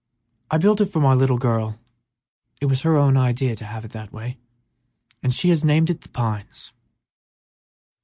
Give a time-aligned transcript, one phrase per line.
[0.49, 1.79] "I built it for my little girl.
[2.59, 4.39] It was her own idea to have it that way,
[5.21, 6.73] and she has named it 'The Pines.'